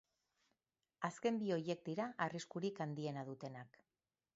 [1.09, 3.85] Azken bi horiek dira arriskurik handiena dutenak.